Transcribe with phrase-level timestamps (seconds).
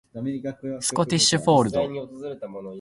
[0.81, 1.81] スコティッシュフォールド